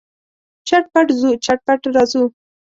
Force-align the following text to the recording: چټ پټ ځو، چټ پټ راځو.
چټ 0.67 0.83
پټ 0.93 1.07
ځو، 1.19 1.29
چټ 1.45 1.59
پټ 1.67 1.81
راځو. 1.95 2.23